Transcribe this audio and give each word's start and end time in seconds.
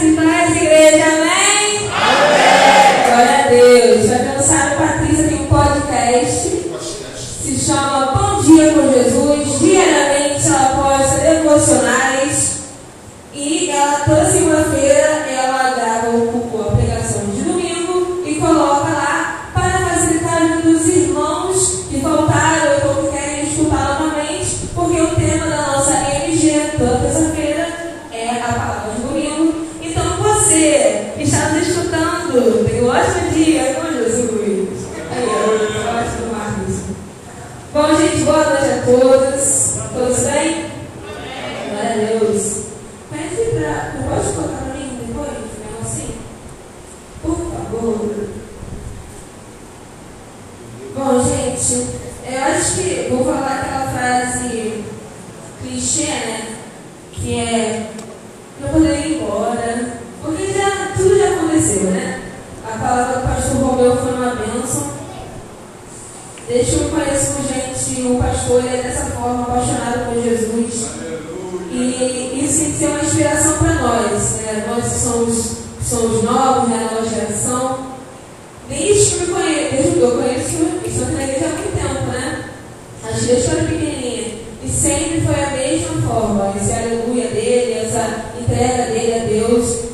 cidade. 0.00 0.39
E 71.90 72.44
isso 72.44 72.60
tem 72.60 72.72
que 72.72 72.78
ser 72.78 72.86
uma 72.86 73.00
inspiração 73.00 73.58
para 73.58 73.74
nós, 73.74 74.22
né? 74.36 74.64
Nós 74.68 74.92
que 74.92 75.00
somos, 75.00 75.52
somos 75.82 76.22
novos, 76.22 76.68
né? 76.68 76.88
nova 76.92 77.08
geração. 77.08 77.90
Desde 78.68 79.16
que 79.16 79.22
eu 79.22 79.34
conheço, 79.34 79.70
desde 79.72 79.90
que 79.90 80.00
eu 80.00 80.10
conheço, 80.12 80.56
Isso 80.86 81.04
na 81.12 81.22
igreja 81.24 81.46
há 81.46 81.48
muito 81.48 81.76
tempo, 81.76 82.06
né? 82.12 82.44
A 83.02 83.12
gente 83.12 83.50
era 83.50 83.64
pequenininha 83.64 84.34
E 84.62 84.68
sempre 84.68 85.22
foi 85.22 85.42
a 85.42 85.50
mesma 85.50 86.02
forma. 86.02 86.54
Esse 86.56 86.72
aleluia 86.72 87.28
dele, 87.28 87.80
essa 87.80 88.24
entrega 88.40 88.92
dele 88.92 89.14
a 89.14 89.24
Deus. 89.26 89.90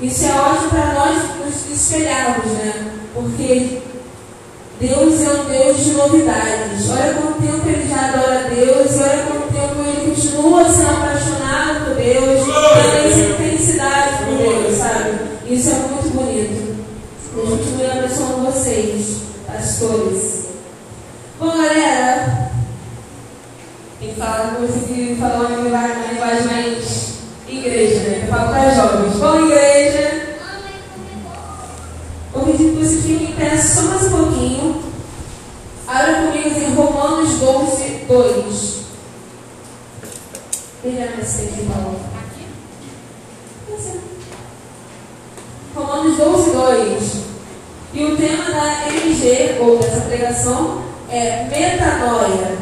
E 0.00 0.06
isso 0.06 0.24
é 0.24 0.32
ótimo 0.32 0.70
para 0.70 0.94
nós 0.94 1.18
nos 1.44 1.70
espelharmos, 1.70 2.52
né? 2.52 2.92
Porque 3.14 3.82
Deus 4.80 5.20
é 5.20 5.30
um 5.30 5.44
Deus 5.44 5.84
de 5.84 5.92
novidades. 5.92 6.90
Olha 6.90 7.14
quanto 7.14 7.42
tempo 7.42 7.68
ele 7.68 7.88
já 7.88 8.08
adora 8.08 8.38
a 8.40 8.48
Deus 8.48 8.71
continua 10.42 10.68
sendo 10.68 10.90
apaixonado 10.90 11.84
por 11.84 11.94
Deus, 11.94 12.44
pela 12.44 13.48
intensidade 13.48 14.24
por 14.24 14.36
Deus, 14.36 14.76
sabe? 14.76 15.10
Isso 15.46 15.70
é 15.70 15.91
coração 50.32 50.82
é 51.10 51.44
metanoia. 51.44 52.56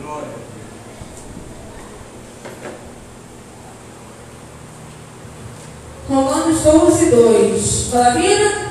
Glória. 0.00 0.28
Romanos 6.08 6.60
12, 6.60 7.10
2. 7.10 7.88
Fala, 7.90 8.10
vida? 8.10 8.61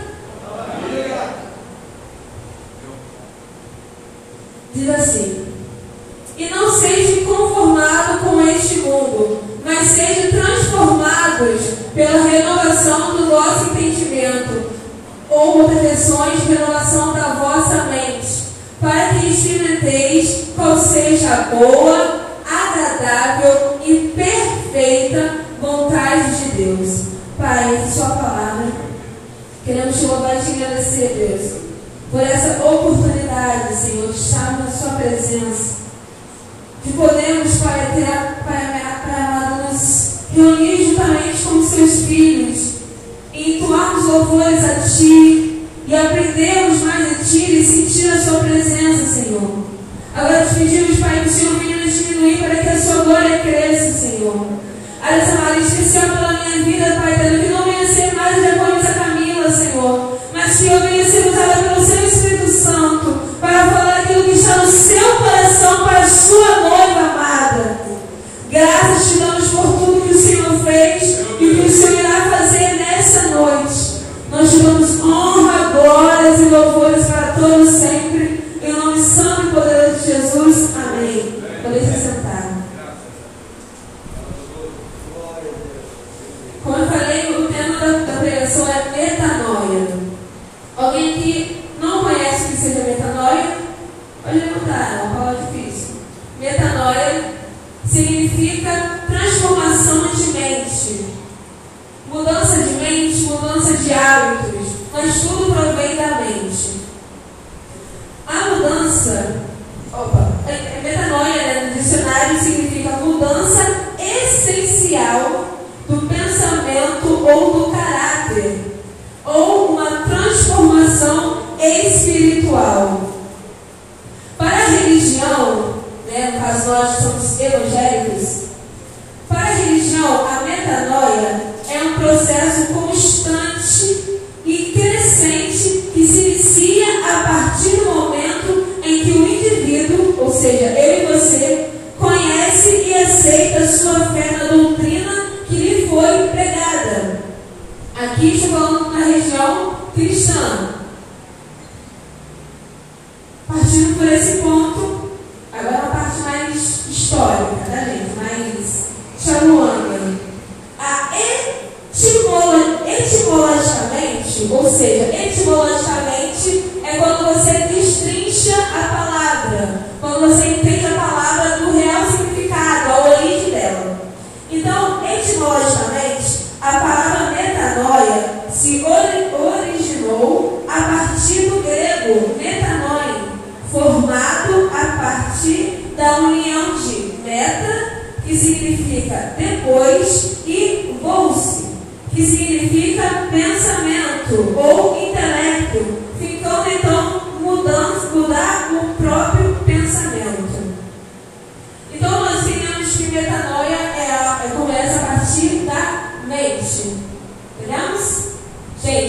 Son 150.31 150.70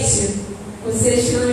Gente, 0.01 0.39
vocês 0.83 1.25
estão 1.25 1.52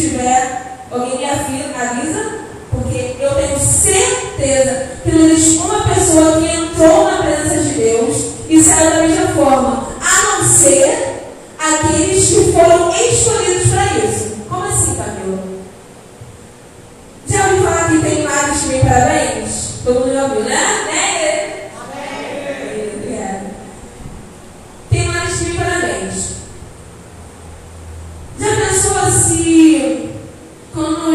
tiver, 0.00 0.78
alguém 0.90 1.18
me 1.18 1.24
avisa, 1.24 2.40
porque 2.70 3.16
eu 3.20 3.34
tenho 3.34 3.58
certeza 3.58 4.88
que 5.02 5.12
não 5.12 5.26
existe 5.26 5.58
uma 5.58 5.84
pessoa 5.84 6.40
que 6.40 6.46
entrou 6.48 7.10
na 7.10 7.22
presença 7.22 7.62
de 7.62 7.74
Deus 7.74 8.16
e 8.48 8.62
saiu 8.62 8.90
da 8.90 9.00
mesma 9.02 9.26
forma, 9.28 9.88
a 10.00 10.38
não 10.38 10.48
ser 10.48 11.10
aqueles 11.58 12.28
que 12.28 12.52
foram 12.52 12.90
escolhidos 12.94 13.68
para 13.70 13.98
isso. 13.98 14.36
Como 14.48 14.64
assim, 14.64 14.96
Camila? 14.96 15.38
Já 17.28 17.44
ouviu 17.46 17.62
falar 17.62 17.90
que 17.90 17.98
tem 17.98 18.22
mais 18.22 18.60
que 18.60 18.68
vêm 18.68 18.80
parabéns? 18.80 19.50
Todo 19.84 20.00
mundo 20.00 20.12
já 20.12 20.24
ouviu, 20.24 20.40
né? 20.40 20.50
né? 20.50 21.09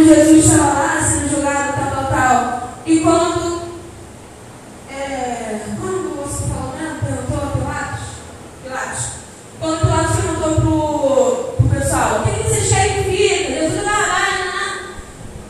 Jesus 0.06 0.46
estava 0.46 0.74
lá 0.74 1.02
sendo 1.02 1.32
julgado, 1.32 1.74
tal, 1.74 1.90
tal, 1.90 2.12
tal. 2.12 2.74
E 2.86 3.00
quando. 3.00 3.62
É, 4.92 5.62
quando 5.82 5.96
o 5.96 6.16
moço 6.18 6.44
falou, 6.44 6.76
né? 6.76 7.00
Perguntou 7.04 7.44
a 7.44 7.58
Pilatos. 7.58 8.06
Pilatos. 8.64 9.06
Quando 9.60 9.80
Pilatos 9.80 10.16
perguntou 10.18 11.56
para 11.58 11.70
pro 11.70 11.80
pessoal: 11.80 12.20
o 12.20 12.24
que, 12.24 12.44
que 12.44 12.50
vocês 12.50 12.70
querem 12.70 13.04
que 13.04 13.10
fique? 13.10 13.54
Jesus 13.54 13.88
ah, 13.88 13.92
lá, 13.92 14.30
né? 14.30 14.80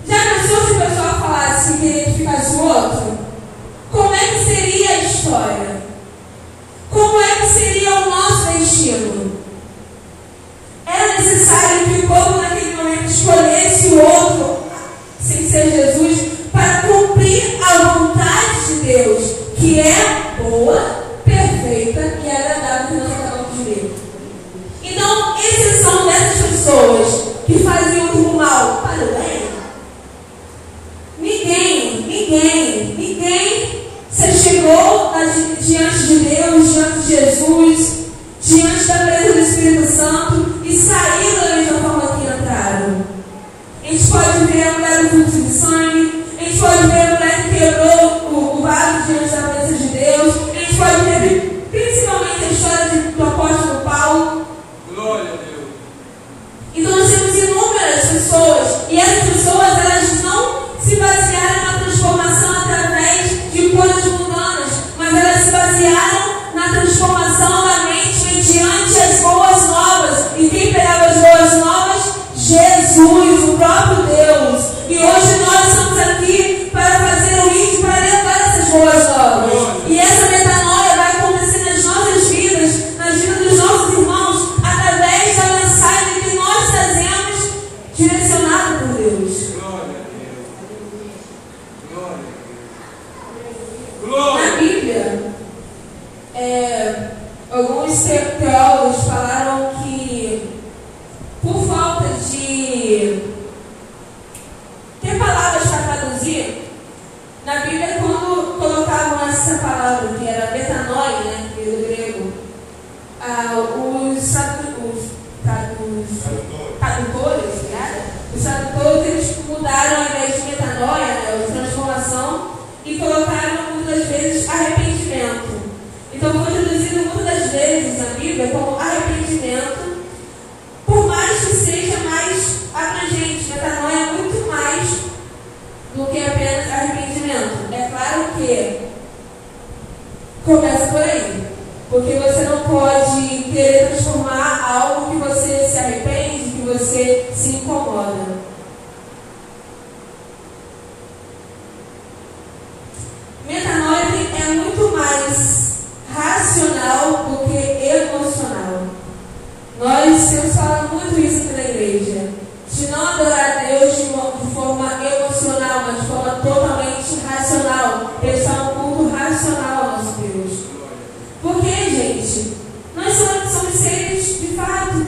já 0.07 0.17
pensou 0.24 0.65
se 0.65 0.71
o 0.71 0.79
pessoal 0.79 1.19
falasse 1.19 1.77
que 1.77 1.85
ele 1.85 2.13
ficasse 2.13 2.55
o 2.55 2.63
outro? 2.63 3.17
Como 3.91 4.15
é 4.15 4.19
que 4.19 4.45
seria 4.45 4.89
a 4.89 5.03
história? 5.03 5.81
Como 6.89 7.19
é 7.19 7.35
que 7.35 7.47
seria 7.47 7.93
o 7.93 8.09
nosso 8.09 8.57
destino? 8.57 9.25
ser 15.55 15.71
Jesus 15.71 16.19
para 16.51 16.81
cumprir 16.81 17.57
a 17.63 17.93
vontade 17.93 18.65
de 18.67 18.74
Deus, 18.81 19.24
que 19.57 19.79
é 19.79 20.33
boa, 20.38 20.94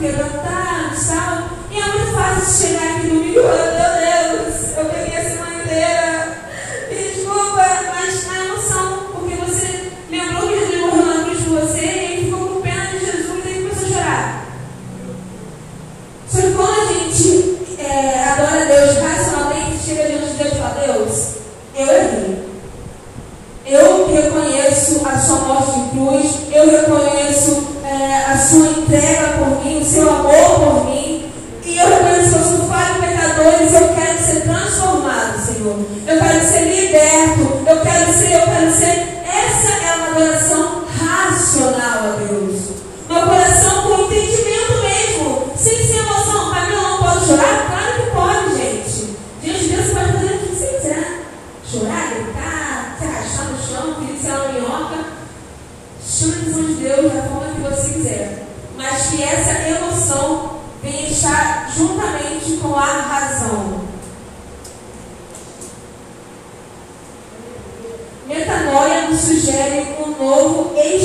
quebrantar. 0.00 0.57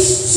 Christ. 0.03 0.32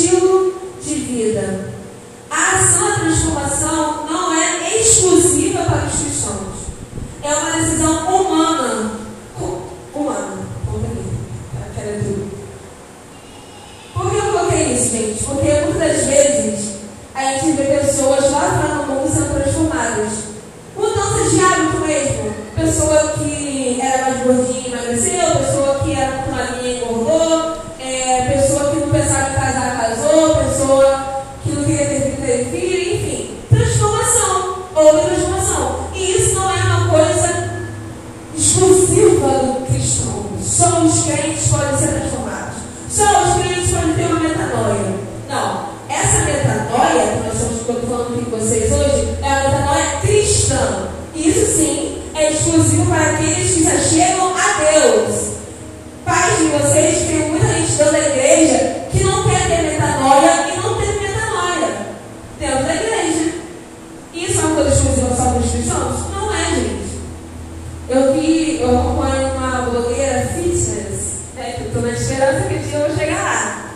vamos 72.80 72.99
chegar 72.99 73.23
lá. 73.23 73.66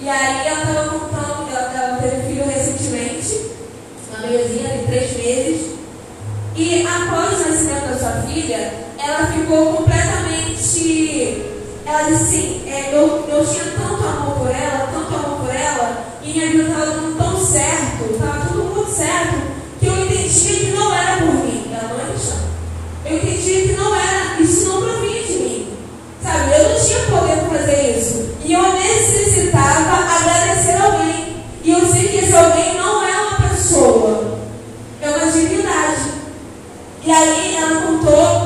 E 0.00 0.08
aí 0.08 0.46
ela 0.46 0.60
estava 0.60 0.88
contando, 0.90 1.48
ela, 1.50 1.72
ela 1.74 1.96
teve 1.98 2.16
um 2.16 2.28
filho 2.28 2.46
recentemente, 2.46 3.50
uma 4.10 4.26
bebezinha 4.26 4.78
de 4.78 4.86
três 4.86 5.16
meses. 5.16 5.76
E 6.54 6.86
após 6.86 7.34
o 7.34 7.48
nascimento 7.48 7.88
da 7.88 7.98
sua 7.98 8.22
filha, 8.22 8.72
ela 8.98 9.26
ficou 9.26 9.74
completamente. 9.74 11.42
Ela 11.84 12.02
disse 12.02 12.22
assim: 12.22 12.62
é, 12.68 12.90
eu, 12.92 13.26
eu 13.28 13.46
tinha 13.46 13.64
tanto 13.64 14.06
amor 14.06 14.36
por 14.38 14.50
ela, 14.50 14.88
tanto 14.92 15.14
amor 15.14 15.40
por 15.40 15.54
ela, 15.54 16.04
e 16.22 16.32
minha 16.32 16.46
vida 16.46 16.62
estava 16.64 16.86
dando 16.86 17.16
tão 17.16 17.44
certo, 17.44 18.12
estava 18.12 18.46
tudo 18.46 18.74
muito 18.74 18.90
certo, 18.90 19.42
que 19.80 19.86
eu 19.86 20.04
entendia 20.04 20.56
que 20.56 20.72
não 20.72 20.94
era 20.94 21.16
por 21.18 21.34
mim. 21.34 21.70
Ela 21.72 21.88
não 21.94 22.00
é 22.00 22.10
cristã. 22.10 22.36
Eu 23.04 23.16
entendia 23.16 23.62
que 23.62 23.72
não 23.72 23.94
era. 23.94 24.15
E 37.06 37.12
aí 37.12 37.54
ela 37.54 37.82
contou 37.82 38.45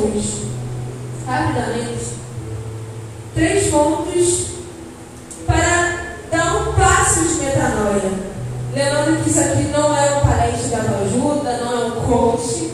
pontos, 0.00 0.24
rapidamente, 1.26 2.14
três 3.34 3.70
pontos 3.70 4.46
para 5.46 6.16
dar 6.30 6.56
um 6.56 6.72
passo 6.72 7.20
de 7.20 7.44
metanoia. 7.44 8.30
Lembrando 8.74 9.22
que 9.22 9.30
isso 9.30 9.40
aqui 9.40 9.64
não 9.64 9.96
é 9.96 10.16
um 10.16 10.20
parente 10.20 10.68
da 10.68 10.78
ajuda, 10.78 11.58
não 11.58 11.72
é 11.72 11.84
um 11.86 11.90
coach. 12.02 12.70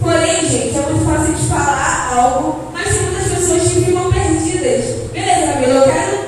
Porém, 0.00 0.48
gente, 0.48 0.76
é 0.76 0.82
muito 0.82 1.04
fácil 1.06 1.34
de 1.34 1.46
falar 1.46 2.12
algo, 2.16 2.70
mas 2.72 2.88
tem 2.88 3.02
muitas 3.02 3.32
pessoas 3.32 3.62
que 3.62 3.84
ficam 3.84 4.12
perdidas. 4.12 4.84
Beleza, 5.12 5.52
Camila, 5.52 5.74
eu 5.74 5.92
quero 5.92 6.24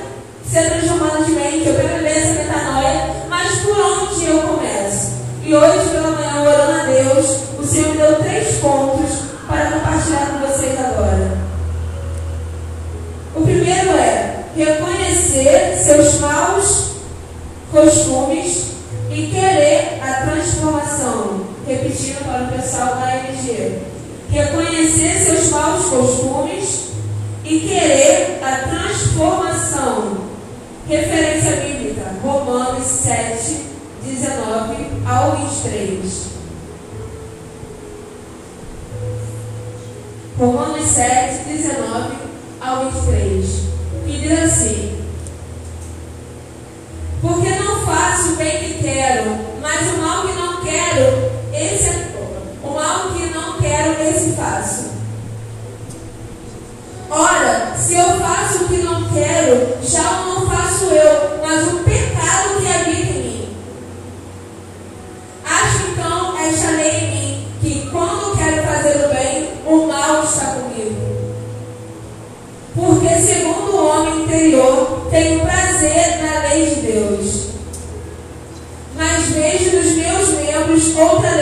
ser 0.48 0.70
transformada 0.70 1.24
de 1.24 1.32
mente, 1.32 1.68
eu 1.68 1.74
quero 1.74 1.88
viver 1.96 2.16
essa 2.16 2.32
metanoia, 2.34 3.10
mas 3.28 3.58
por 3.58 3.78
onde 3.78 4.26
eu 4.26 4.38
começo? 4.42 5.12
E 5.44 5.54
hoje 5.54 5.88
pela 5.90 6.10
manhã, 6.12 6.40
orando 6.40 6.80
a 6.80 6.84
Deus, 6.84 7.38
o 7.58 7.64
Senhor 7.64 7.90
me 7.90 7.96
deu 7.98 8.14
três 8.20 8.58
pontos 8.58 8.93
seus 15.84 16.18
maus 16.18 16.84
costumes 17.70 18.68
e 19.10 19.26
querer 19.26 20.00
a 20.02 20.24
transformação. 20.24 21.44
Repetindo 21.66 22.24
para 22.24 22.44
o 22.44 22.60
pessoal 22.60 22.96
da 22.96 23.16
MG. 23.16 23.78
Reconhecer 24.30 25.24
seus 25.24 25.50
maus 25.50 25.84
costumes 25.86 26.84
e 27.44 27.60
querer 27.60 28.40
a 28.42 28.68
transformação. 28.68 30.24
Referência 30.88 31.56
bíblica, 31.56 32.14
Romanos 32.22 32.86
7, 32.86 33.64
19 34.04 34.76
ao 35.06 35.36
23. 35.36 36.24
Romanos 40.38 40.86
7, 40.86 41.44
19 41.44 42.14
ao 42.60 42.90
23, 42.90 43.46
E 44.06 44.12
diz 44.18 44.42
assim: 44.42 44.93
porque 47.24 47.48
não 47.48 47.86
faço 47.86 48.34
o 48.34 48.36
bem 48.36 48.58
que 48.58 48.82
quero, 48.82 49.34
mas 49.62 49.94
o 49.94 49.96
mal 49.96 50.26
que 50.26 50.32
não 50.34 50.62
quero, 50.62 51.32
esse 51.54 51.88
é 51.88 52.12
o 52.62 52.74
mal 52.74 53.14
que 53.14 53.24
não 53.32 53.58
quero, 53.62 54.02
esse 54.02 54.32
faço. 54.32 54.93
outra 81.04 81.33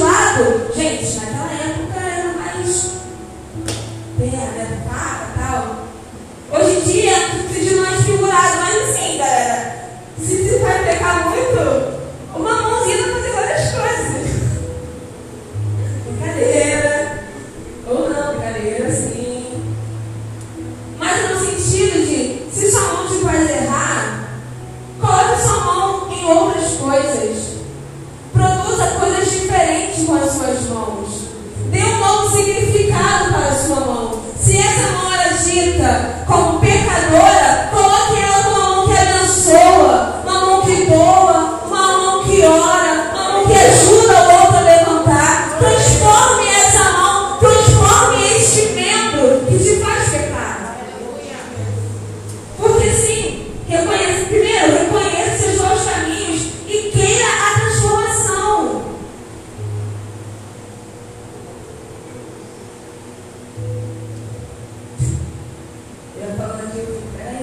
lado, 0.00 0.72
gente, 0.74 1.16
né? 1.18 1.35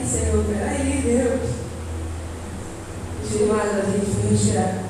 Senhor, 0.06 0.44
peraí, 0.46 1.02
Deus. 1.02 1.50
Demais 3.30 3.72
a 3.72 3.82
gente 3.90 4.12
não 4.24 4.34
enxerga. 4.34 4.83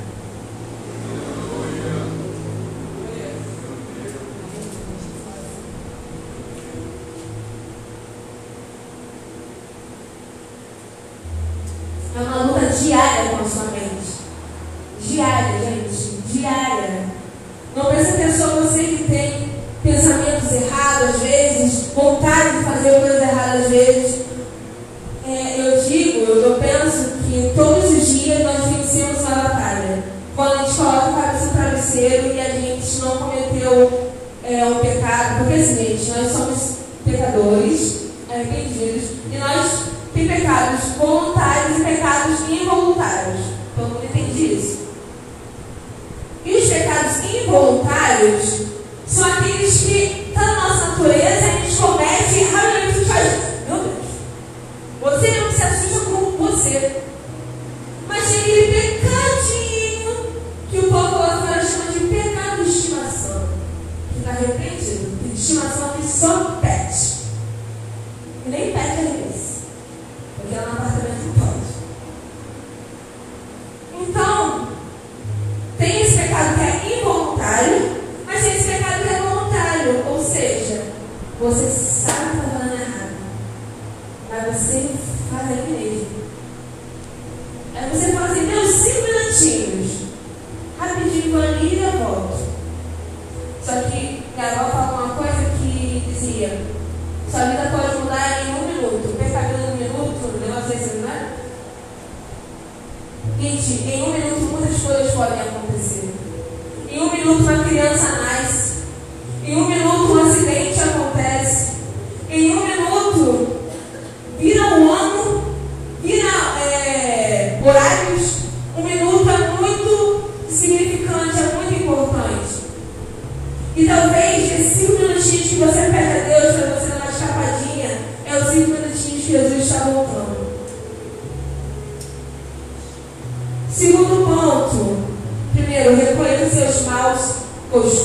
Estimação 65.34 65.90
que 65.94 66.08
só 66.08 66.60
pede. 66.62 67.23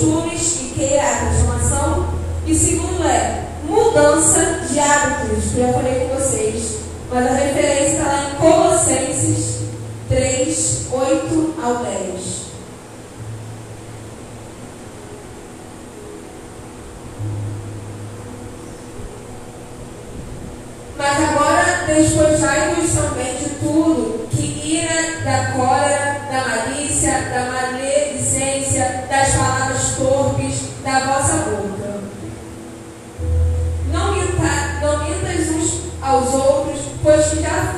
costumes 0.08 0.60
e 0.62 0.74
queira 0.74 1.02
a 1.02 1.16
transformação. 1.16 2.08
E 2.46 2.54
segundo 2.54 3.04
é 3.04 3.44
mudança 3.64 4.60
de 4.70 4.78
hábitos, 4.78 5.52
que 5.52 5.60
eu 5.60 5.66
já 5.66 5.72
falei 5.74 6.08
com 6.08 6.16
vocês. 6.16 6.78
Mas 7.10 7.26
a 7.26 7.34
referência 7.34 7.92
está 7.92 8.04
lá 8.04 8.30
em 8.30 8.36
Colossenses 8.36 9.58
3, 10.08 10.86
8 10.90 11.54
ao 11.62 11.76
10. 11.84 12.48
Mas 20.96 21.30
agora 21.30 21.84
despojai-vos 21.86 22.92
também 22.92 23.36
de 23.36 23.50
tudo 23.60 24.28
que 24.30 24.76
ira 24.76 25.20
da 25.24 25.52
cólera 25.52 25.97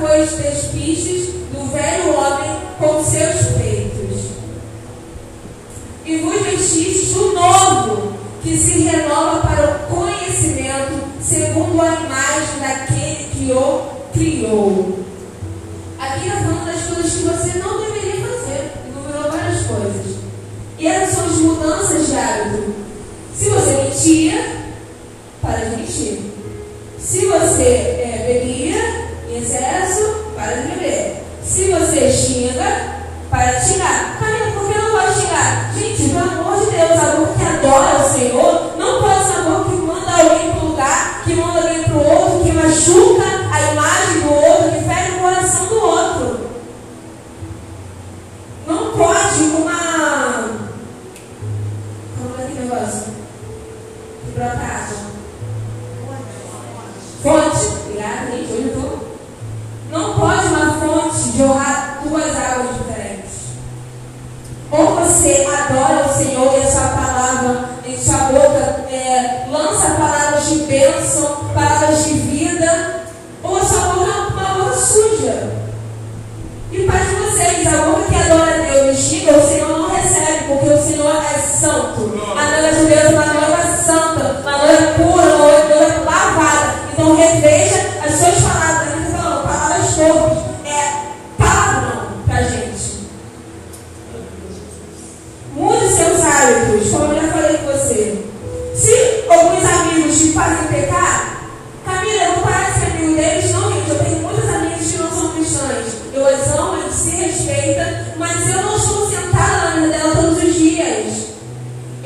foi 0.00 0.22
os 0.22 0.30
despistes 0.30 1.26
do 1.52 1.70
velho 1.72 2.14
homem 2.16 2.50
com 2.78 3.04
seus 3.04 3.58
peitos. 3.58 4.30
E 6.06 6.16
vos 6.16 6.40
vestis 6.42 7.12
do 7.12 7.34
novo, 7.34 8.14
que 8.42 8.56
se 8.56 8.80
renova 8.80 9.46
para 9.46 9.76
o 9.76 9.94
conhecimento, 9.94 11.04
segundo 11.20 11.80
a 11.82 11.94
imagem 11.94 12.60
daquele 12.60 13.28
que 13.30 13.52
o 13.52 13.82
criou. 14.12 14.98
Aqui 15.98 16.26
está 16.26 16.40
falando 16.40 16.64
das 16.64 16.86
coisas 16.86 17.12
que 17.12 17.24
você 17.24 17.58
não 17.58 17.80
deveria 17.82 18.26
fazer, 18.26 18.72
enumerou 18.88 19.30
várias 19.30 19.66
coisas. 19.66 20.16
E 20.78 20.86
essas 20.86 21.14
são 21.14 21.26
as 21.26 21.36
mudanças 21.36 22.06
de 22.06 22.16
hábito. 22.16 22.74
Se 23.36 23.50
você 23.50 23.72
mentia, 23.84 24.60
para 25.42 25.58
de 25.58 25.76
mentir. 25.76 26.20
Se 26.98 27.26
você 27.26 27.62
é, 27.62 28.24
bebia 28.26 29.00
em 29.30 29.42
excesso, 29.42 29.89
se 31.60 31.70
você 31.72 32.10
xinga, 32.10 32.64
para 33.28 33.52
de 33.52 33.66
xingar. 33.66 33.99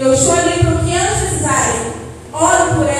Eu 0.04 0.12
estou 0.12 0.34
ali 0.34 0.60
o 0.60 0.84
que 0.84 0.92
de 0.92 1.42
sair, 1.42 1.94
oro 2.30 2.74
por 2.74 2.93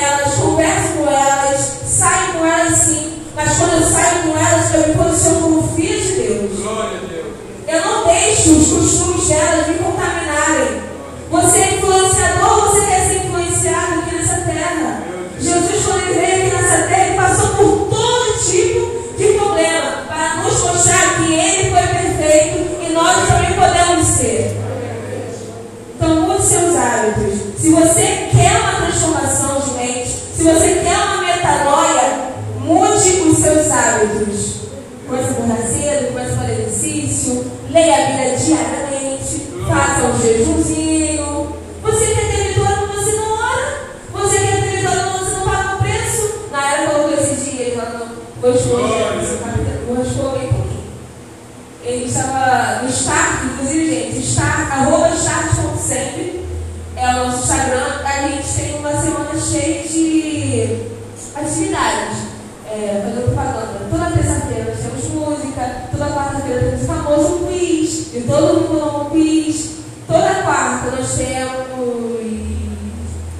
você 27.89 28.29
quer 28.33 28.61
uma 28.61 28.73
transformação 28.81 29.61
de 29.61 29.71
mente, 29.75 30.09
se 30.09 30.43
você 30.43 30.81
quer 30.83 30.97
uma 30.97 31.23
metanoia, 31.23 32.31
mude 32.61 33.21
os 33.29 33.39
seus 33.39 33.71
hábitos. 33.71 34.55
Comece 35.07 35.31
a 35.31 35.35
correr 35.35 35.67
cedo, 35.67 36.13
comece 36.13 36.33
a 36.33 36.37
fazer 36.37 36.53
exercício, 36.53 37.45
leia 37.71 37.95
a 37.95 38.07
Bíblia 38.07 38.37
diariamente 38.37 38.84
o 66.75 66.87
famoso 66.87 67.47
quiz, 67.47 68.15
e 68.15 68.21
todo 68.27 68.61
mundo 68.61 68.83
ama 68.83 69.11
quiz. 69.11 69.71
Toda 70.07 70.43
quarta 70.43 70.91
nós 70.91 71.13
temos. 71.15 71.65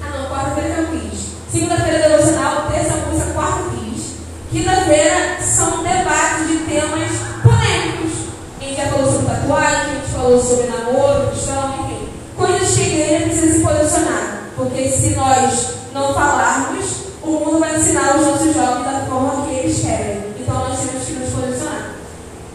Ah 0.01 0.17
não, 0.17 0.29
quarta-feira 0.29 0.69
é 0.69 0.81
o 0.81 0.99
quiz. 0.99 1.19
Segunda-feira 1.51 2.09
devocional, 2.09 2.67
terça 2.71 2.97
música, 3.07 3.33
quarta 3.33 3.63
quiz. 3.69 4.15
Quinta-feira 4.51 5.37
são 5.41 5.83
debates 5.83 6.47
de 6.47 6.57
temas 6.65 7.11
polêmicos. 7.43 8.13
A 8.59 8.63
gente 8.63 8.77
já 8.77 8.87
falou 8.87 9.11
sobre 9.11 9.27
tatuagem, 9.27 9.91
a 9.91 9.93
gente 9.95 10.07
falou 10.11 10.43
sobre 10.43 10.67
namoro, 10.67 11.27
cristão, 11.31 11.75
enfim. 11.83 12.09
Coisas 12.35 12.75
que 12.75 12.81
a 12.81 12.87
igreja 12.87 13.25
precisa 13.25 13.53
se 13.53 13.59
posicionar. 13.59 14.41
Porque 14.55 14.89
se 14.89 15.09
nós 15.15 15.67
não 15.93 16.13
falarmos, 16.13 16.85
o 17.21 17.31
mundo 17.31 17.59
vai 17.59 17.75
ensinar 17.77 18.17
os 18.17 18.25
nossos 18.25 18.53
jovens 18.53 18.85
da 18.85 19.05
forma 19.07 19.45
que 19.45 19.53
eles 19.53 19.79
querem. 19.81 20.33
Então 20.39 20.55
nós 20.55 20.79
temos 20.79 21.05
que 21.05 21.13
nos 21.13 21.29
posicionar. 21.29 21.95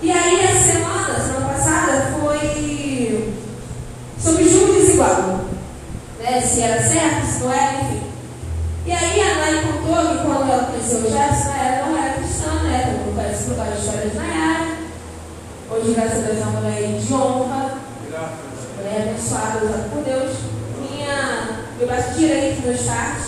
E 0.03 0.11
aí, 0.11 0.45
a 0.45 0.59
semana, 0.59 1.21
semana 1.21 1.49
passada, 1.53 2.15
foi 2.19 3.35
sobre 4.19 4.49
julgo 4.49 4.73
desigual. 4.73 5.41
Né? 6.21 6.41
Se 6.41 6.63
era 6.63 6.83
certo, 6.83 7.27
se 7.27 7.41
não 7.41 7.53
era, 7.53 7.83
enfim. 7.83 8.01
E 8.87 8.93
aí 8.93 9.21
a 9.21 9.35
Nai 9.35 9.63
contou 9.63 10.17
que 10.17 10.25
quando 10.25 10.51
ela 10.51 10.65
conheceu 10.65 11.01
o 11.01 11.11
Gerson, 11.11 11.51
ela 11.51 11.87
não 11.87 11.99
era 12.03 12.15
cristã, 12.15 12.51
né? 12.63 12.83
Todo 12.87 13.05
mundo 13.05 13.15
conhece 13.15 13.45
por 13.45 13.57
várias 13.57 13.79
histórias 13.79 14.13
de 14.13 14.17
Nayara. 14.17 14.67
Hoje, 15.71 15.80
graças 15.95 16.19
a 16.19 16.27
Deus, 16.27 16.39
é 16.39 16.43
uma 16.43 16.61
mulher 16.61 17.01
de 17.01 17.15
honra, 17.15 17.71
mulher 18.77 19.09
abençoada, 19.09 19.65
usada 19.65 19.89
por 19.93 20.03
Deus. 20.05 20.31
Minha, 20.81 21.65
meu 21.79 21.87
braço 21.87 22.19
direito 22.19 22.67
no 22.67 22.73
start. 22.73 23.19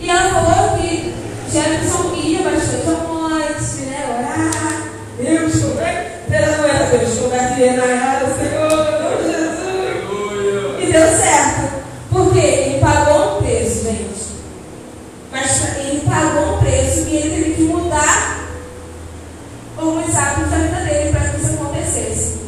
E 0.00 0.08
ela 0.08 0.30
falou 0.30 0.78
que 0.78 1.14
Jefferson 1.50 2.14
ia 2.14 2.42
bastante 2.42 2.88
ao 2.88 3.14
monte, 3.14 3.82
né? 3.86 4.06
Orar. 4.08 4.84
Deus, 5.18 5.54
estou 5.54 5.74
bem? 5.76 6.14
Deus, 6.28 6.58
não 6.58 6.64
era 6.64 6.86
Deus, 6.86 7.18
converti 7.18 7.76
Nayara, 7.76 8.26
Senhor, 8.34 8.68
meu 8.68 9.08
Deus, 9.08 9.26
Jesus. 9.26 10.82
E 10.82 10.92
deu 10.92 11.08
certo. 11.08 11.84
Por 12.10 12.32
quê? 12.32 12.40
Ele 12.40 12.80
pagou 12.80 13.38
um 13.38 13.42
preço, 13.42 13.84
gente. 13.84 14.24
Mas 15.30 15.78
ele 15.78 16.00
pagou 16.00 16.54
um 16.54 16.58
preço 16.58 17.08
e 17.08 17.16
ele 17.16 17.44
teve 17.44 17.54
que 17.54 17.62
mudar 17.62 18.48
alguns 19.76 20.16
hábitos 20.16 20.50
da 20.50 20.63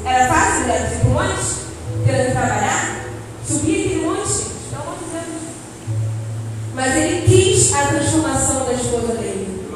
Era 0.04 0.28
fácil, 0.28 0.66
né? 0.66 0.90
Tipo, 0.90 1.10
monte, 1.10 1.56
querendo 2.04 2.32
trabalhar, 2.32 3.06
subir 3.46 3.86
aquele 3.86 4.06
monte, 4.06 4.28
Deus. 5.12 5.42
Mas 6.74 6.96
ele 6.96 7.26
quis 7.26 7.72
a 7.74 7.86
transformação 7.86 8.66
da 8.66 8.72
esposa 8.72 9.14
dele. 9.14 9.66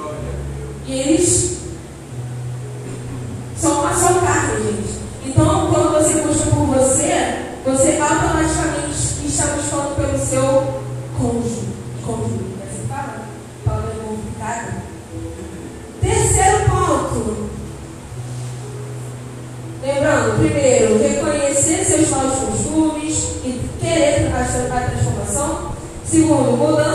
E 0.86 0.92
eles 0.92 1.58
são 3.56 3.80
uma 3.80 3.94
só 3.94 4.14
carne, 4.20 4.64
gente. 4.64 5.00
Então, 5.26 5.70
quando 5.70 5.92
você 5.92 6.20
busca 6.22 6.50
por 6.50 6.66
você, 6.66 7.50
você 7.64 7.98
automaticamente 8.00 9.26
está 9.26 9.46
buscando 9.54 9.96
pelo 9.96 10.18
seu 10.18 10.82
cônjuge. 11.18 11.68
Cônjuge, 12.04 12.44
é 12.60 12.68
assim 12.68 12.82
que 12.82 12.88
fala? 12.88 13.26
Palavra 13.64 13.94
complicada. 14.06 14.82
Terceiro 16.00 16.70
ponto. 16.70 17.50
Lembrando, 19.82 20.38
primeiro, 20.38 20.98
reconhecer 20.98 21.84
seus 21.84 22.08
maus 22.10 22.34
costumes 22.38 23.14
e 23.44 23.60
querer 23.80 24.32
a 24.34 24.40
a 24.40 24.90
transformação. 24.90 25.72
Segundo, 26.10 26.56
mudanças 26.56 26.89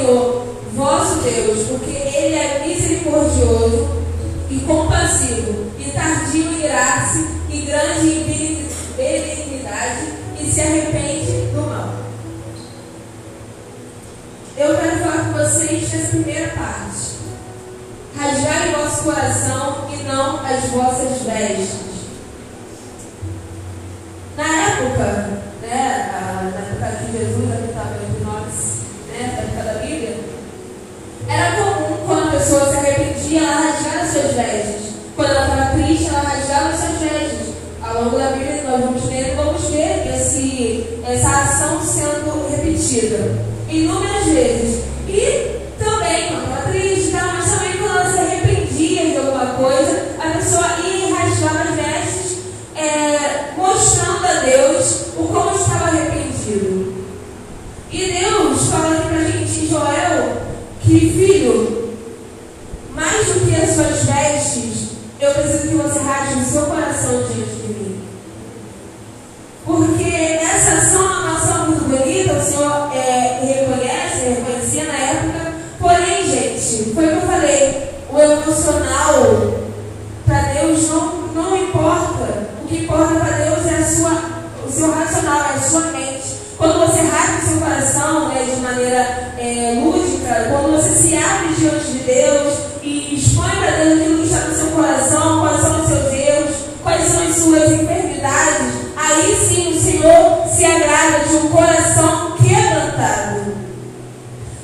Senhor, 0.00 0.46
vosso 0.74 1.16
Deus, 1.20 1.68
porque 1.68 1.90
Ele 1.90 2.34
é 2.34 2.64
misericordioso 2.66 3.88
e 4.48 4.58
compassivo, 4.60 5.70
e 5.78 5.90
tardio 5.90 6.42
em 6.42 6.64
irar-se, 6.64 7.28
e 7.50 7.60
grande 7.62 8.08
em 8.08 8.66
benignidade, 8.96 10.06
e 10.40 10.46
se 10.46 10.60
arrepende 10.62 11.50
do 11.52 11.68
mal. 11.68 11.94
Eu 14.56 14.76
quero 14.78 14.96
falar 14.98 15.24
com 15.26 15.38
vocês 15.38 15.92
nessa 15.92 16.08
primeira 16.08 16.48
parte. 16.48 17.20
Rasgai 18.18 18.74
o 18.74 18.82
vosso 18.82 19.04
coração 19.04 19.88
e 19.92 20.02
não 20.04 20.40
as 20.44 20.64
vossas 20.70 21.22
vestes. 21.22 21.90
Na 24.36 24.44
época, 24.44 25.30
né, 25.62 26.10
na 26.10 26.58
época 26.58 27.04
que 27.04 27.18
Jesus 27.18 27.52
habitava 27.52 27.96
entre 28.02 28.24
nós, 28.24 28.80
né, 29.08 29.34
na 29.36 29.42
época 29.42 29.62
da 29.62 29.86
Bíblia, 29.86 30.16
era 31.28 31.56
comum 31.56 31.96
quando 32.06 32.36
a 32.36 32.39
pessoa 32.50 32.68
se 32.68 32.76
arrependia, 32.78 33.42
ela 33.42 33.60
rasgava 33.60 34.00
as 34.00 34.10
suas 34.10 34.32
vestes. 34.32 34.90
Quando 35.14 35.30
ela 35.30 35.46
estava 35.46 35.70
triste, 35.76 36.08
ela 36.08 36.20
rasgava 36.20 36.68
as 36.70 36.80
suas 36.80 36.98
vestes. 36.98 37.54
Ao 37.80 38.02
longo 38.02 38.18
da 38.18 38.30
Bíblia, 38.30 38.62
nós 38.68 38.80
vamos 38.80 39.04
ver, 39.04 39.36
vamos 39.36 39.62
ver 39.68 40.12
esse, 40.12 40.84
essa 41.06 41.28
ação 41.28 41.80
sendo 41.80 42.50
repetida 42.50 43.38
inúmeras 43.68 44.24
vezes. 44.24 44.82
E 45.06 45.60
também, 45.78 46.26
quando 46.26 46.50
ela 46.50 46.72
triste, 46.72 47.12
tá, 47.12 47.36
mas 47.38 47.52
também 47.52 47.78
quando 47.78 47.96
ela 47.96 48.12
se 48.12 48.18
arrependia 48.18 49.10
de 49.10 49.16
alguma 49.18 49.46
coisa, 49.54 50.06
a 50.18 50.30
pessoa 50.30 50.66
ia 50.84 51.08
e 51.08 51.12
rasgava 51.12 51.60
as 51.60 51.74
vestes, 51.76 52.38
é, 52.74 53.52
mostrando 53.56 54.26
a 54.26 54.40
Deus 54.40 55.06
o 55.16 55.28
como 55.28 55.54
estava 55.54 55.84
arrependido. 55.84 56.94
E 57.92 58.12
Deus 58.18 58.68
fala 58.68 58.96
aqui 58.96 59.08
pra 59.08 59.22
gente 59.22 59.60
em 59.60 59.68
Joel 59.68 60.36
que, 60.80 60.98
filho, 60.98 61.80
mais 63.00 63.26
do 63.26 63.46
que 63.46 63.54
as 63.54 63.70
suas 63.70 64.04
vestes, 64.04 64.90
eu 65.30 65.42
preciso 65.42 65.68
que 65.68 65.74
você 65.76 65.98
rasgue 66.00 66.40
o 66.40 66.44
seu 66.44 66.62
coração 66.62 67.22
diante 67.22 67.50
de 67.50 67.72
mim. 67.72 68.02
Porque 69.64 70.10
essa 70.10 70.72
ação 70.74 71.00
uma 71.04 71.36
ação 71.36 71.66
muito 71.66 71.84
bonita, 71.84 72.32
o 72.32 72.42
Senhor 72.42 72.90
é, 72.94 73.40
reconhece, 73.42 74.28
reconhecia 74.28 74.84
na 74.84 74.98
época. 74.98 75.52
Porém, 75.78 76.26
gente, 76.26 76.94
foi 76.94 77.06
o 77.06 77.08
que 77.08 77.14
eu 77.14 77.20
falei, 77.22 77.90
o 78.10 78.18
emocional 78.18 79.60
para 80.26 80.40
Deus 80.54 80.88
não, 80.88 81.14
não 81.34 81.56
importa. 81.56 82.50
O 82.62 82.68
que 82.68 82.84
importa 82.84 83.14
para 83.14 83.36
Deus 83.36 83.66
é 83.66 83.76
a 83.76 83.84
sua, 83.84 84.22
o 84.66 84.70
seu 84.70 84.90
racional, 84.90 85.40
é 85.52 85.56
a 85.56 85.60
sua 85.60 85.80
mente. 85.92 86.40
Quando 86.58 86.80
você 86.80 87.00
rasga 87.00 87.44
o 87.44 87.48
seu 87.48 87.58
coração 87.60 88.28
né, 88.28 88.44
de 88.44 88.60
maneira 88.60 89.00
é, 89.38 89.80
lúdica, 89.82 90.48
quando 90.50 90.76
você 90.76 90.90
se 90.90 91.16
abre 91.16 91.54
diante 91.54 91.86
de 91.86 91.98
Deus 92.00 92.54
e 92.82 93.16
expõe 93.16 93.50
para 93.56 93.70
Deus 93.70 94.09
suas 97.40 97.72
enfermidades, 97.72 98.74
aí 98.96 99.34
sim 99.34 99.72
o 99.72 99.80
Senhor 99.80 100.46
se 100.46 100.64
agrada 100.64 101.24
de 101.26 101.36
um 101.36 101.48
coração 101.48 102.36
quebrantado. 102.36 103.54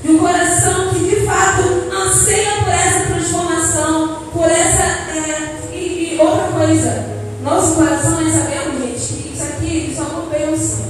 De 0.03 0.11
um 0.11 0.19
coração 0.19 0.89
que 0.91 0.99
de 0.99 1.25
fato 1.25 1.63
anseia 1.91 2.53
por 2.63 2.69
essa 2.69 3.07
transformação, 3.07 4.19
por 4.33 4.45
essa. 4.45 4.83
é, 4.83 5.57
e, 5.73 6.15
e 6.15 6.19
outra 6.21 6.49
coisa, 6.49 7.07
nosso 7.43 7.77
coração 7.77 8.21
nós 8.21 8.33
sabemos, 8.35 8.83
gente, 8.83 9.23
que 9.23 9.35
isso 9.35 9.43
aqui 9.43 9.95
só 9.97 10.05
não 10.05 10.27
veio 10.27 10.53
o 10.53 10.59
Senhor. 10.59 10.87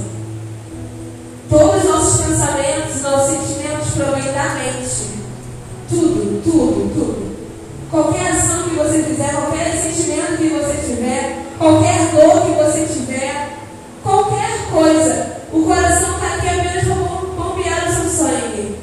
Todos 1.49 1.83
os 1.83 1.89
nossos 1.89 2.25
pensamentos, 2.25 3.01
nossos 3.01 3.29
sentimentos 3.29 3.93
provêm 3.95 4.33
da 4.33 4.55
mente. 4.55 5.17
Tudo, 5.89 6.43
tudo, 6.43 6.93
tudo. 6.93 7.37
Qualquer 7.89 8.31
ação 8.31 8.63
que 8.63 8.75
você 8.75 9.03
fizer, 9.03 9.31
qualquer 9.31 9.71
sentimento 9.81 10.37
que 10.37 10.49
você 10.49 10.86
qualquer 11.57 12.11
dor 12.11 12.41
que 12.41 12.63
você 12.63 12.85
tiver, 12.93 13.57
qualquer 14.03 14.69
coisa, 14.71 15.37
o 15.51 15.63
coração 15.63 16.15
está 16.15 16.35
aqui 16.35 16.47
apenas 16.47 16.85
para 16.85 16.95
bombear 16.95 17.87
o 17.87 17.93
seu 17.93 18.09
sangue. 18.09 18.77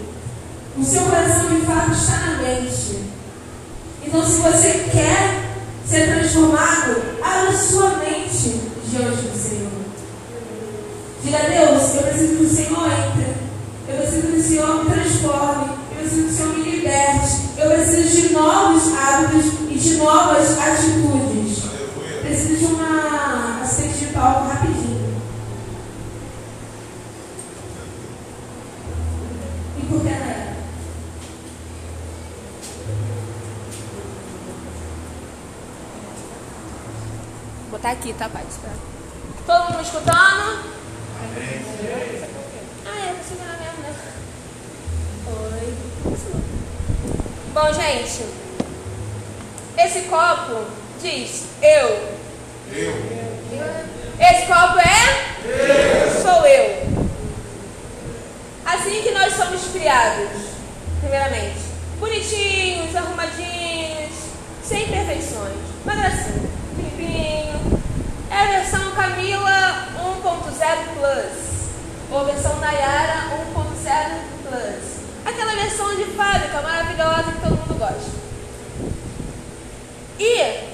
O 0.76 0.84
mente. 2.42 3.04
Então, 4.04 4.24
se 4.24 4.40
você 4.40 4.90
quer 4.90 5.44
ser 5.86 6.06
transformado, 6.12 7.02
abra 7.22 7.56
sua 7.56 7.90
mente 7.98 8.60
diante 8.90 9.22
do 9.22 9.38
Senhor. 9.38 9.70
Diga 11.22 11.38
a 11.38 11.42
Deus, 11.42 11.94
eu 11.94 12.02
preciso 12.02 12.36
que 12.36 12.44
o 12.44 12.48
Senhor 12.48 12.86
entre. 12.86 13.34
Eu 13.88 13.96
preciso 13.98 14.26
que 14.26 14.38
o 14.38 14.42
Senhor 14.42 14.84
me 14.84 14.90
transforme. 14.90 15.70
Eu 15.90 15.96
preciso 16.00 16.26
que 16.26 16.32
o 16.32 16.36
Senhor 16.36 16.58
me 16.58 16.70
liberte. 16.70 17.36
Eu 17.56 17.70
preciso 17.70 18.20
de 18.20 18.32
novos 18.32 18.82
hábitos 18.94 19.52
e 19.70 19.74
de 19.74 19.94
novas 19.96 20.58
atitudes. 20.58 21.23
Preciso 22.34 22.56
de 22.56 22.64
uma 22.64 23.62
assistente 23.62 24.06
de 24.06 24.12
palco 24.12 24.48
rapidinho. 24.48 25.22
E 29.78 29.86
por 29.86 30.00
que 30.00 30.08
ela 30.08 30.32
é? 30.32 30.56
Vou 37.60 37.70
botar 37.70 37.92
aqui, 37.92 38.12
tá, 38.14 38.28
pai? 38.28 38.44
Espera. 38.50 38.74
Todo 39.46 39.70
mundo 39.70 39.82
escutando? 39.84 40.74
Ah, 42.84 42.98
é, 42.98 43.12
vou 43.12 43.24
segurar 43.28 43.58
mesmo, 43.60 43.80
né? 43.80 43.94
Oi. 45.52 45.74
Bom, 47.54 47.72
gente, 47.72 48.26
esse 49.78 50.08
copo 50.08 50.64
diz 51.00 51.44
eu. 51.62 52.23
Eu. 52.72 53.24
Esse 54.18 54.46
copo 54.46 54.78
é? 54.78 56.22
Sou 56.22 56.46
eu. 56.46 56.84
Assim 58.64 59.02
que 59.02 59.10
nós 59.10 59.34
somos 59.34 59.62
criados, 59.72 60.30
primeiramente. 61.00 61.58
Bonitinhos, 61.98 62.96
arrumadinhos, 62.96 64.12
sem 64.62 64.84
imperfeições. 64.84 65.56
Mas 65.84 65.98
assim, 66.06 66.48
limpinho. 66.76 67.80
É 68.30 68.36
a 68.36 68.60
versão 68.60 68.90
Camila 68.92 69.88
1.0 69.96 70.58
Plus. 70.98 71.68
Ou 72.10 72.20
a 72.20 72.24
versão 72.24 72.58
Nayara 72.58 73.28
1.0 73.54 74.20
Plus. 74.48 75.04
Aquela 75.24 75.54
versão 75.54 75.94
de 75.96 76.04
fábrica 76.16 76.62
maravilhosa 76.62 77.32
que 77.32 77.40
todo 77.40 77.56
mundo 77.56 77.78
gosta. 77.78 78.24
E 80.18 80.73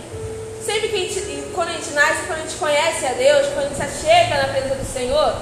sempre 0.64 0.88
que 0.88 0.96
a 0.96 0.98
gente, 0.98 1.52
quando 1.54 1.68
a 1.68 1.72
gente 1.72 1.90
nasce, 1.90 2.26
quando 2.26 2.40
a 2.40 2.42
gente 2.42 2.56
conhece 2.56 3.06
a 3.06 3.12
Deus, 3.12 3.46
quando 3.54 3.66
a 3.66 3.68
gente 3.68 4.00
chega 4.00 4.36
na 4.36 4.48
presença 4.48 4.74
do 4.76 4.92
Senhor, 4.92 5.36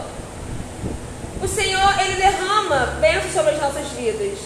o 1.40 1.46
Senhor, 1.46 2.00
Ele 2.00 2.16
derrama 2.16 2.86
bênçãos 3.00 3.32
sobre 3.32 3.52
as 3.52 3.60
nossas 3.60 3.88
vidas. 3.88 4.38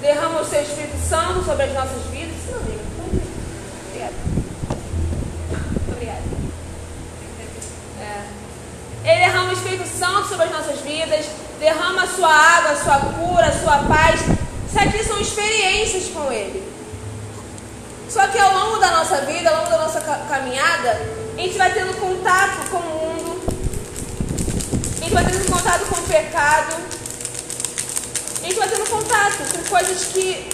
Derrama 0.00 0.40
o 0.40 0.44
seu 0.44 0.62
Espírito 0.62 0.96
Santo 1.06 1.44
sobre 1.44 1.64
as 1.64 1.74
nossas 1.74 2.02
vidas. 2.10 2.34
Não, 2.50 2.58
amiga. 2.58 2.80
Obrigada. 5.88 6.22
É. 8.00 9.10
Ele 9.10 9.18
derrama 9.18 9.50
o 9.50 9.52
Espírito 9.52 9.86
Santo 9.86 10.28
sobre 10.28 10.44
as 10.46 10.52
nossas 10.52 10.80
vidas. 10.80 11.26
Derrama 11.58 12.04
a 12.04 12.06
sua 12.06 12.32
água, 12.32 12.70
a 12.70 12.76
sua 12.76 12.98
cura, 13.12 13.46
a 13.46 13.52
sua 13.52 13.78
paz. 13.84 14.20
Isso 14.66 14.78
aqui 14.78 15.04
são 15.04 15.20
experiências 15.20 16.08
com 16.08 16.32
Ele. 16.32 16.69
Só 18.10 18.26
que 18.26 18.36
ao 18.36 18.52
longo 18.52 18.78
da 18.78 18.90
nossa 18.90 19.18
vida, 19.18 19.48
ao 19.50 19.58
longo 19.58 19.70
da 19.70 19.78
nossa 19.78 20.00
caminhada, 20.00 21.00
a 21.38 21.40
gente 21.40 21.56
vai 21.56 21.72
tendo 21.72 21.94
contato 22.00 22.68
com 22.68 22.78
o 22.78 22.82
mundo, 22.82 23.40
a 24.96 25.00
gente 25.00 25.14
vai 25.14 25.24
tendo 25.24 25.48
contato 25.48 25.86
com 25.86 25.94
o 25.94 26.02
pecado, 26.08 26.74
a 28.42 28.46
gente 28.46 28.58
vai 28.58 28.68
tendo 28.68 28.90
contato 28.90 29.36
com 29.52 29.62
coisas 29.70 30.06
que 30.06 30.48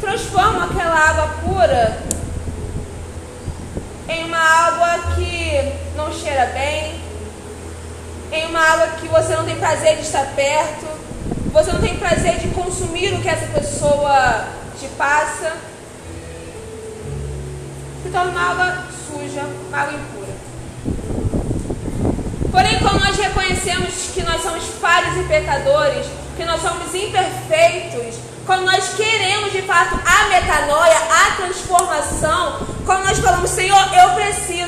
transformam 0.00 0.62
aquela 0.62 0.96
água 0.96 1.34
pura 1.42 1.98
em 4.08 4.24
uma 4.24 4.38
água 4.38 5.14
que 5.16 5.72
não 5.96 6.12
cheira 6.12 6.46
bem, 6.54 7.02
em 8.30 8.46
uma 8.46 8.60
água 8.60 8.86
que 9.00 9.08
você 9.08 9.34
não 9.34 9.44
tem 9.44 9.56
prazer 9.56 9.96
de 9.96 10.02
estar 10.02 10.24
perto, 10.36 10.86
você 11.52 11.72
não 11.72 11.80
tem 11.80 11.98
prazer 11.98 12.38
de 12.38 12.46
consumir 12.50 13.12
o 13.12 13.20
que 13.20 13.28
essa 13.28 13.46
pessoa 13.46 14.46
te 14.78 14.86
passa 14.90 15.71
se 18.02 18.10
torna 18.10 18.30
uma 18.30 18.50
água 18.50 18.84
suja, 19.06 19.42
água 19.72 19.94
impura. 19.94 20.32
Porém, 22.50 22.78
quando 22.80 23.00
nós 23.00 23.16
reconhecemos 23.16 24.10
que 24.12 24.22
nós 24.22 24.42
somos 24.42 24.64
falhos 24.80 25.16
e 25.16 25.28
pecadores, 25.28 26.06
que 26.36 26.44
nós 26.44 26.60
somos 26.60 26.94
imperfeitos, 26.94 28.16
quando 28.44 28.64
nós 28.64 28.94
queremos 28.94 29.52
de 29.52 29.62
fato 29.62 29.94
a 30.04 30.28
metanoia, 30.28 30.98
a 30.98 31.36
transformação, 31.36 32.66
quando 32.84 33.04
nós 33.04 33.18
falamos, 33.18 33.50
Senhor, 33.50 33.82
eu 33.94 34.10
preciso, 34.10 34.61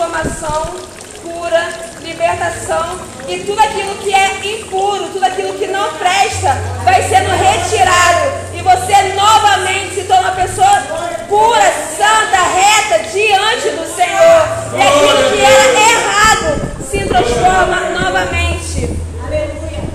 transformação, 0.00 0.74
cura, 1.22 1.68
libertação 2.00 2.98
e 3.28 3.40
tudo 3.40 3.60
aquilo 3.60 3.94
que 3.96 4.14
é 4.14 4.58
impuro, 4.58 5.10
tudo 5.12 5.24
aquilo 5.24 5.52
que 5.58 5.66
não 5.66 5.92
presta, 5.94 6.54
vai 6.82 7.02
sendo 7.02 7.28
retirado 7.30 8.32
e 8.54 8.62
você 8.62 9.12
novamente 9.14 9.96
se 9.96 10.04
torna 10.04 10.28
uma 10.28 10.36
pessoa 10.36 10.82
pura, 11.28 11.72
santa, 11.98 12.38
reta 12.42 13.10
diante 13.10 13.68
do 13.76 13.86
Senhor. 13.94 14.48
E 14.74 14.82
aquilo 14.82 15.30
que 15.32 15.44
era 15.44 15.90
errado 15.92 16.82
se 16.90 17.04
transforma 17.04 17.90
novamente. 17.90 18.98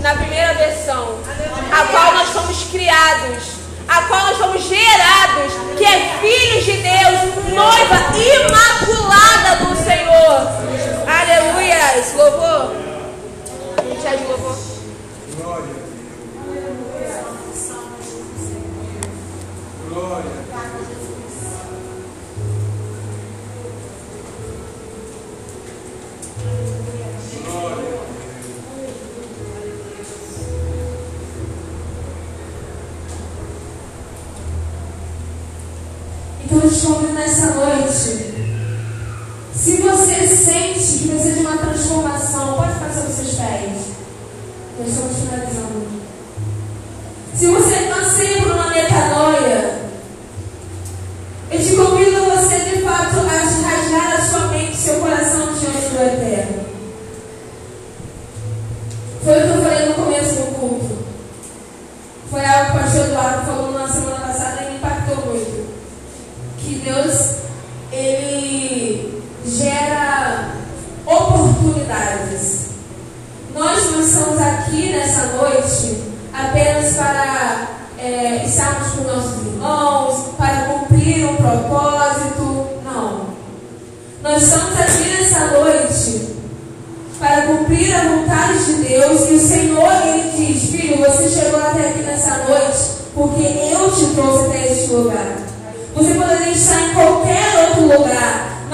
Na 0.01 0.13
primeira 0.13 0.53
versão, 0.53 1.17
a 1.71 1.83
qual 1.87 2.13
nós 2.13 2.29
fomos 2.29 2.63
criados 2.65 3.54
a 3.87 4.01
qual 4.03 4.21
nós 4.27 4.37
fomos 4.37 4.63
gerados, 4.63 5.53
que 5.77 5.85
é 5.85 6.17
filhos 6.21 6.65
de 6.65 6.73
Deus, 6.73 7.53
noiva 7.53 7.95
imaculada 8.17 9.65
do 9.65 9.75
Senhor. 9.75 10.65
Aleluia! 11.07 11.75
Louvor. 12.15 12.71
Já 14.03 14.15
de 14.15 14.23
louvor. 14.25 14.64
Convido 36.85 37.13
nessa 37.13 37.47
noite. 37.47 38.35
Se 39.55 39.77
você 39.77 40.27
sente 40.27 40.99
que 40.99 41.09
precisa 41.09 41.33
de 41.33 41.39
uma 41.39 41.57
transformação, 41.57 42.53
pode 42.53 42.73
ficar 42.75 42.93
sobre 42.93 43.11
seus 43.11 43.33
pés. 43.33 43.71
Nós 44.77 44.89
estamos 44.89 45.17
finalizando. 45.17 45.64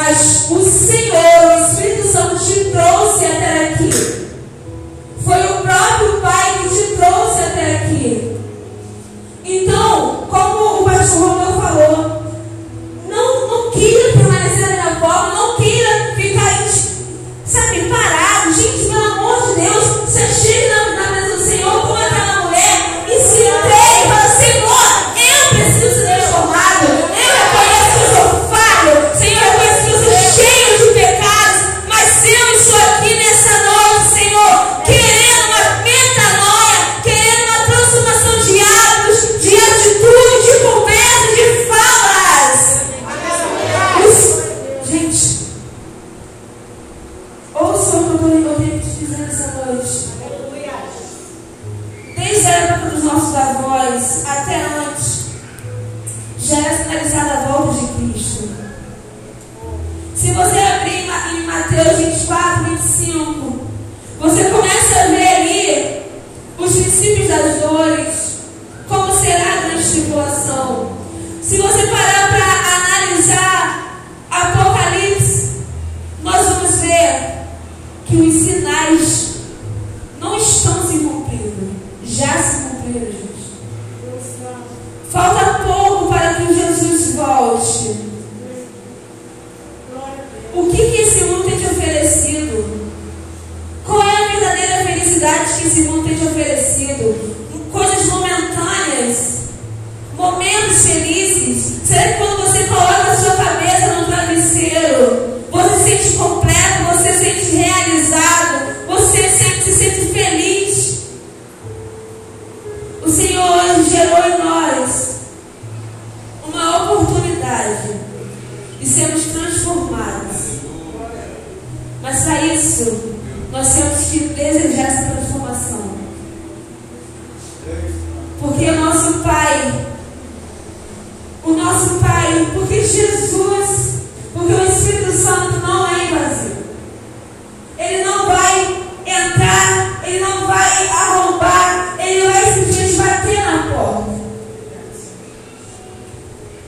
mas 0.02 0.50
o 0.50 0.61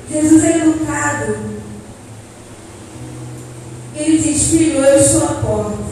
Jesus 0.10 0.44
é 0.44 0.58
educado. 0.58 1.38
Ele 3.96 4.18
diz, 4.18 4.50
filho, 4.50 4.84
eu 4.84 5.04
sou 5.04 5.24
a 5.24 5.34
porta. 5.34 5.83